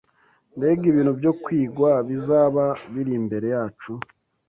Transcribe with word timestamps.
Mbega 0.57 0.85
ibintu 0.91 1.13
byo 1.19 1.31
kwigwa 1.43 1.91
bizaba 2.07 2.63
biri 2.93 3.11
imbere 3.19 3.47
yacu! 3.55 3.91